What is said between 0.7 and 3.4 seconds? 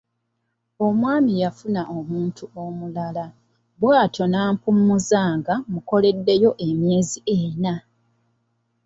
Omwami yafuna omuntu omulala